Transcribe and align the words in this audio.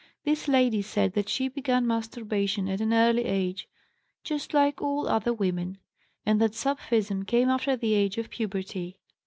This 0.23 0.47
lady 0.47 0.81
said 0.81 1.13
that 1.13 1.29
she 1.29 1.47
began 1.47 1.85
masturbation 1.85 2.67
at 2.67 2.81
an 2.81 2.91
early 2.91 3.25
age, 3.25 3.69
'just 4.23 4.51
like 4.51 4.81
all 4.81 5.07
other 5.07 5.31
women,' 5.31 5.77
and 6.25 6.41
that 6.41 6.55
sapphism 6.55 7.23
came 7.23 7.49
after 7.49 7.75
the 7.75 7.93
age 7.93 8.17
of 8.17 8.31
puberty. 8.31 8.97